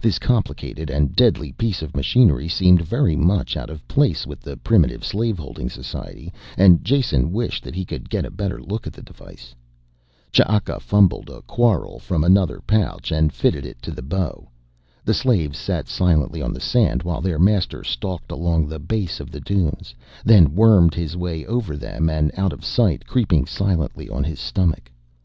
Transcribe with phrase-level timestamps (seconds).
[0.00, 4.56] This complicated and deadly piece of machinery seemed very much out of place with the
[4.56, 8.92] primitive slave holding society, and Jason wished that he could get a better look at
[8.92, 9.56] the device.
[10.32, 14.48] Ch'aka fumbled a quarrel from another pouch and fitted it to the bow.
[15.04, 19.32] The slaves sat silently on the sand while their master stalked along the base of
[19.32, 24.22] the dunes, then wormed his way over them and out of sight, creeping silently on
[24.22, 24.92] his stomach.